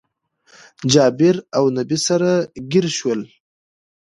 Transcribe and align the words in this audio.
جابير 0.91 1.35
اونبي 1.57 1.97
سره 2.07 2.31
ګير 2.71 2.85
شول 2.97 3.21